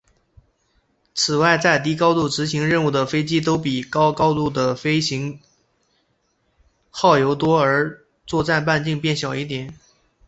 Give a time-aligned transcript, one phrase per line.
[1.13, 5.39] 此外在低高度执行任务的飞机都比高高度的飞行
[6.89, 9.77] 耗油多而作战半径变小一点。